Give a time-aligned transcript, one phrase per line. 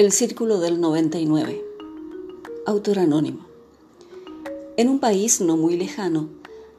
[0.00, 1.62] El Círculo del 99.
[2.64, 3.44] Autor anónimo.
[4.78, 6.30] En un país no muy lejano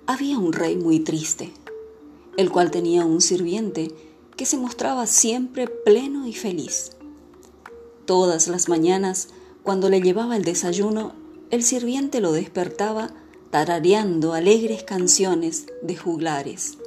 [0.07, 1.53] había un rey muy triste,
[2.35, 3.91] el cual tenía un sirviente
[4.35, 6.93] que se mostraba siempre pleno y feliz.
[8.05, 9.27] Todas las mañanas,
[9.61, 11.13] cuando le llevaba el desayuno,
[11.51, 13.13] el sirviente lo despertaba
[13.51, 16.79] tarareando alegres canciones de juglares.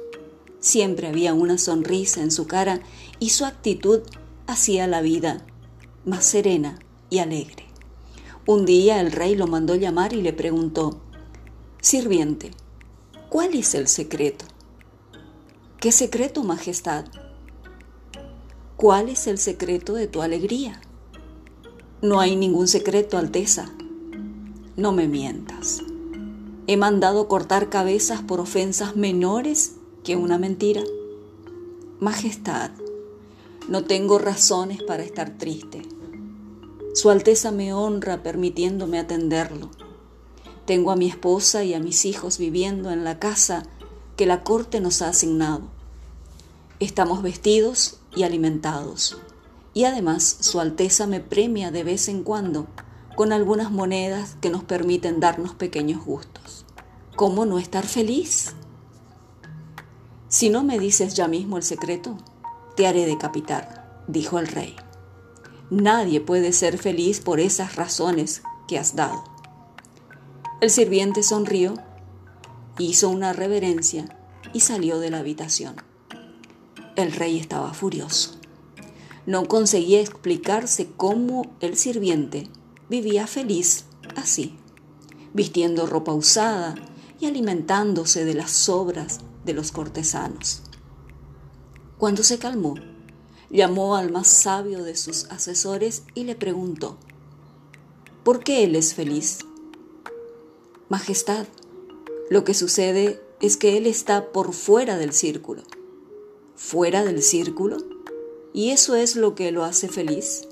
[0.59, 2.81] Siempre había una sonrisa en su cara
[3.19, 4.01] y su actitud
[4.47, 5.45] hacía la vida
[6.05, 7.65] más serena y alegre.
[8.47, 11.01] Un día el rey lo mandó llamar y le preguntó,
[11.81, 12.51] Sirviente,
[13.29, 14.45] ¿cuál es el secreto?
[15.79, 17.05] ¿Qué secreto, Majestad?
[18.77, 20.81] ¿Cuál es el secreto de tu alegría?
[22.01, 23.71] No hay ningún secreto, Alteza.
[24.75, 25.81] No me mientas.
[26.67, 30.83] He mandado cortar cabezas por ofensas menores que una mentira.
[31.99, 32.71] Majestad,
[33.67, 35.81] no tengo razones para estar triste.
[36.93, 39.71] Su Alteza me honra permitiéndome atenderlo.
[40.65, 43.63] Tengo a mi esposa y a mis hijos viviendo en la casa
[44.15, 45.63] que la corte nos ha asignado.
[46.79, 49.17] Estamos vestidos y alimentados.
[49.73, 52.67] Y además Su Alteza me premia de vez en cuando
[53.15, 56.65] con algunas monedas que nos permiten darnos pequeños gustos.
[57.15, 58.53] ¿Cómo no estar feliz?
[60.27, 62.17] Si no me dices ya mismo el secreto,
[62.75, 64.75] te haré decapitar, dijo el rey.
[65.69, 69.23] Nadie puede ser feliz por esas razones que has dado.
[70.61, 71.75] El sirviente sonrió,
[72.77, 74.05] hizo una reverencia
[74.53, 75.75] y salió de la habitación.
[76.95, 78.39] El rey estaba furioso.
[79.25, 82.47] No conseguía explicarse cómo el sirviente
[82.89, 84.55] vivía feliz así,
[85.33, 86.75] vistiendo ropa usada
[87.19, 90.61] y alimentándose de las sobras de los cortesanos.
[91.97, 92.75] Cuando se calmó,
[93.49, 96.97] llamó al más sabio de sus asesores y le preguntó,
[98.23, 99.39] ¿por qué él es feliz?
[100.89, 101.47] Majestad,
[102.29, 105.63] lo que sucede es que él está por fuera del círculo.
[106.55, 107.77] ¿Fuera del círculo?
[108.53, 110.47] ¿Y eso es lo que lo hace feliz?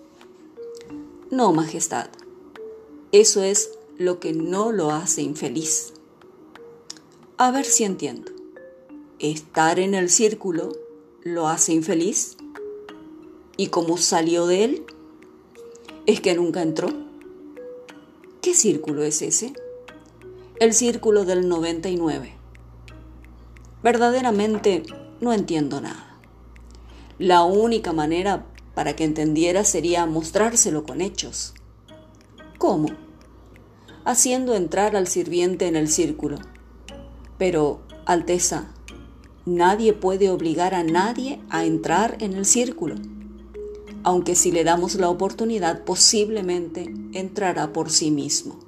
[1.30, 2.08] No, Majestad,
[3.12, 5.94] eso es lo que no lo hace infeliz.
[7.38, 8.32] A ver si entiendo.
[9.20, 10.83] Estar en el círculo
[11.24, 12.38] lo hace infeliz.
[13.56, 14.86] ¿Y cómo salió de él?
[16.06, 16.90] ¿Es que nunca entró?
[18.42, 19.54] ¿Qué círculo es ese?
[20.60, 22.34] El círculo del 99.
[23.82, 24.84] Verdaderamente
[25.22, 26.18] no entiendo nada.
[27.20, 28.46] La única manera
[28.76, 31.54] para que entendiera sería mostrárselo con hechos.
[32.58, 32.90] ¿Cómo?
[34.04, 36.40] Haciendo entrar al sirviente en el círculo.
[37.38, 38.74] Pero, Alteza,
[39.46, 42.96] nadie puede obligar a nadie a entrar en el círculo
[44.04, 48.60] aunque si le damos la oportunidad posiblemente entrará por sí mismo.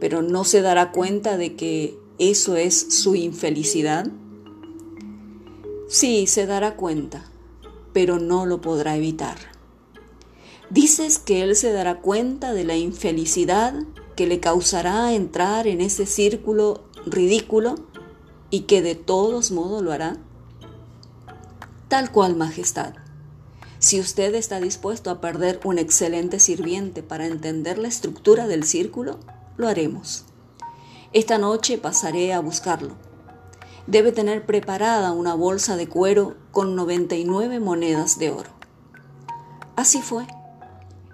[0.00, 4.06] Pero no se dará cuenta de que eso es su infelicidad.
[5.88, 7.30] Sí, se dará cuenta,
[7.92, 9.36] pero no lo podrá evitar.
[10.70, 13.74] Dices que él se dará cuenta de la infelicidad
[14.16, 17.76] que le causará entrar en ese círculo ridículo
[18.52, 20.18] y que de todos modos lo hará.
[21.88, 22.92] Tal cual, Majestad.
[23.78, 29.18] Si usted está dispuesto a perder un excelente sirviente para entender la estructura del círculo,
[29.56, 30.26] lo haremos.
[31.14, 32.94] Esta noche pasaré a buscarlo.
[33.86, 38.50] Debe tener preparada una bolsa de cuero con 99 monedas de oro.
[39.76, 40.26] Así fue.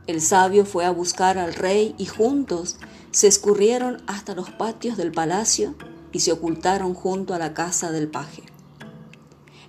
[0.09, 2.78] El sabio fue a buscar al rey y juntos
[3.12, 5.76] se escurrieron hasta los patios del palacio
[6.12, 8.42] y se ocultaron junto a la casa del paje.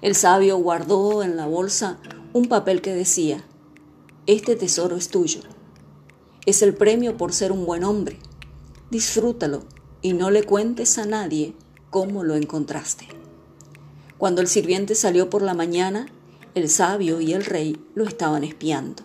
[0.01, 1.99] El sabio guardó en la bolsa
[2.31, 3.43] un papel que decía,
[4.27, 5.41] este tesoro es tuyo.
[6.45, 8.19] Es el premio por ser un buen hombre.
[8.91, 9.63] Disfrútalo
[10.01, 11.53] y no le cuentes a nadie
[11.89, 13.07] cómo lo encontraste.
[14.17, 16.07] Cuando el sirviente salió por la mañana,
[16.55, 19.03] el sabio y el rey lo estaban espiando.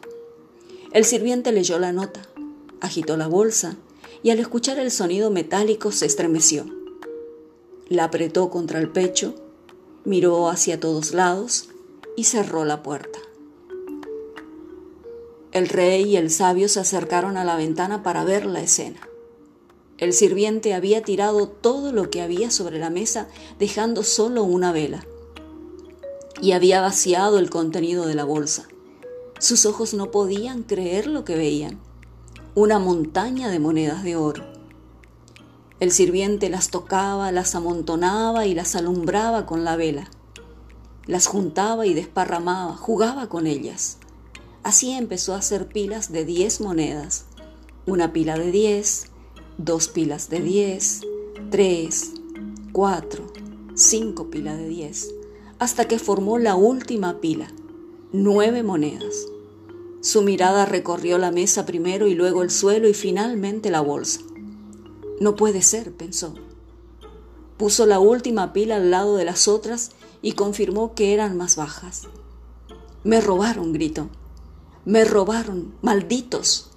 [0.92, 2.22] El sirviente leyó la nota,
[2.80, 3.76] agitó la bolsa
[4.22, 6.66] y al escuchar el sonido metálico se estremeció.
[7.88, 9.34] La apretó contra el pecho,
[10.04, 11.68] miró hacia todos lados
[12.16, 13.18] y cerró la puerta.
[15.52, 19.00] El rey y el sabio se acercaron a la ventana para ver la escena.
[19.98, 23.28] El sirviente había tirado todo lo que había sobre la mesa,
[23.58, 25.06] dejando solo una vela,
[26.42, 28.66] y había vaciado el contenido de la bolsa.
[29.38, 31.78] Sus ojos no podían creer lo que veían,
[32.56, 34.53] una montaña de monedas de oro.
[35.80, 40.08] El sirviente las tocaba, las amontonaba y las alumbraba con la vela
[41.06, 43.98] las juntaba y desparramaba, jugaba con ellas.
[44.62, 47.26] Así empezó a hacer pilas de diez monedas.
[47.86, 49.06] Una pila de diez,
[49.58, 51.02] dos pilas de diez,
[51.50, 52.12] tres,
[52.72, 53.30] cuatro,
[53.74, 55.14] cinco pilas de diez,
[55.58, 57.52] hasta que formó la última pila,
[58.12, 59.26] nueve monedas.
[60.00, 64.20] Su mirada recorrió la mesa primero y luego el suelo y finalmente la bolsa.
[65.20, 66.34] No puede ser, pensó.
[67.56, 72.08] Puso la última pila al lado de las otras y confirmó que eran más bajas.
[73.04, 74.08] Me robaron, gritó.
[74.84, 76.70] Me robaron, malditos.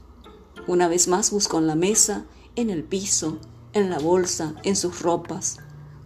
[0.68, 2.25] Una vez más buscó en la mesa,
[2.56, 3.39] en el piso,
[3.74, 5.57] en la bolsa, en sus ropas.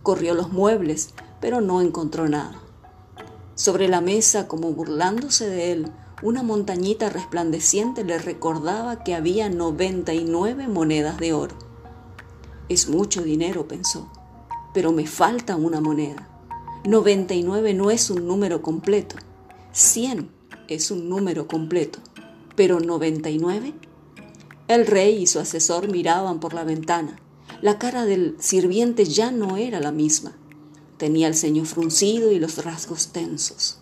[0.04, 1.10] Corrió los muebles,
[1.42, 2.62] pero no encontró nada.
[3.56, 5.92] Sobre la mesa, como burlándose de él,
[6.24, 11.71] una montañita resplandeciente le recordaba que había 99 monedas de oro.
[12.70, 14.10] Es mucho dinero, pensó,
[14.74, 16.30] pero me falta una moneda.
[16.84, 19.16] 99 no es un número completo.
[19.72, 20.32] 100
[20.68, 22.00] es un número completo.
[22.56, 23.74] Pero 99.
[24.68, 27.20] El rey y su asesor miraban por la ventana.
[27.62, 30.36] La cara del sirviente ya no era la misma.
[30.98, 33.78] Tenía el ceño fruncido y los rasgos tensos.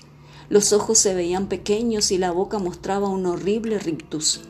[0.49, 4.41] Los ojos se veían pequeños y la boca mostraba un horrible rictus.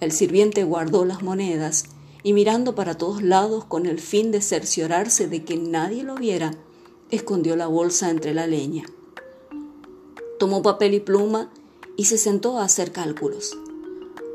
[0.00, 1.84] El sirviente guardó las monedas
[2.22, 6.52] y mirando para todos lados con el fin de cerciorarse de que nadie lo viera,
[7.10, 8.84] escondió la bolsa entre la leña.
[10.38, 11.50] Tomó papel y pluma
[11.96, 13.56] y se sentó a hacer cálculos.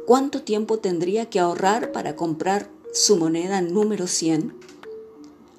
[0.06, 4.54] ¿Cuánto tiempo tendría que ahorrar para comprar su moneda número 100?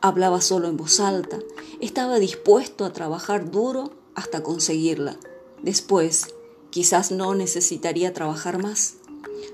[0.01, 1.39] Hablaba solo en voz alta,
[1.81, 5.17] estaba dispuesto a trabajar duro hasta conseguirla.
[5.63, 6.29] Después,
[6.71, 8.95] quizás no necesitaría trabajar más.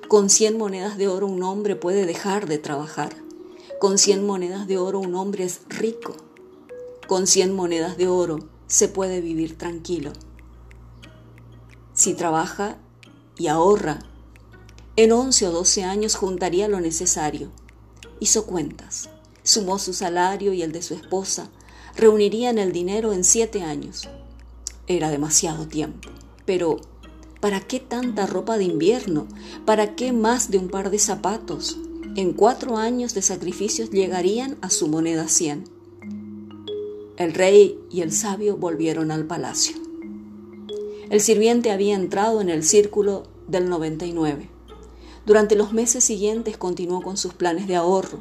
[0.08, 3.16] Con 100 monedas de oro un hombre puede dejar de trabajar.
[3.80, 6.14] Con 100 monedas de oro un hombre es rico.
[7.06, 10.12] Con 100 monedas de oro se puede vivir tranquilo.
[11.92, 12.78] Si trabaja
[13.36, 14.00] y ahorra,
[14.96, 17.50] en 11 o 12 años juntaría lo necesario.
[18.20, 19.10] Hizo cuentas,
[19.42, 21.50] sumó su salario y el de su esposa,
[21.96, 24.08] reunirían el dinero en 7 años.
[24.86, 26.10] Era demasiado tiempo.
[26.44, 26.76] Pero,
[27.44, 29.26] ¿para qué tanta ropa de invierno?
[29.66, 31.76] ¿Para qué más de un par de zapatos?
[32.16, 35.64] En cuatro años de sacrificios llegarían a su moneda cien.
[37.18, 39.76] El rey y el sabio volvieron al palacio.
[41.10, 44.48] El sirviente había entrado en el círculo del 99.
[45.26, 48.20] Durante los meses siguientes continuó con sus planes de ahorro.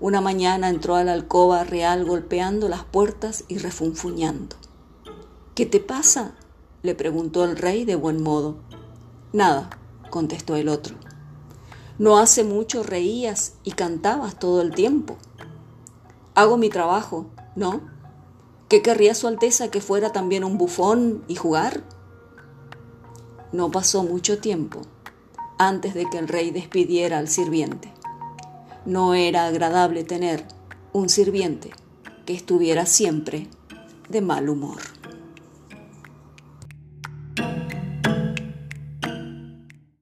[0.00, 4.56] Una mañana entró a la alcoba real golpeando las puertas y refunfuñando.
[5.54, 6.34] ¿Qué te pasa?
[6.88, 8.56] Le preguntó el rey de buen modo.
[9.34, 9.68] Nada,
[10.08, 10.96] contestó el otro.
[11.98, 15.18] No hace mucho reías y cantabas todo el tiempo.
[16.34, 17.26] Hago mi trabajo,
[17.56, 17.82] ¿no?
[18.70, 21.84] ¿Qué querría Su Alteza que fuera también un bufón y jugar?
[23.52, 24.80] No pasó mucho tiempo
[25.58, 27.92] antes de que el rey despidiera al sirviente.
[28.86, 30.46] No era agradable tener
[30.94, 31.70] un sirviente
[32.24, 33.46] que estuviera siempre
[34.08, 34.97] de mal humor.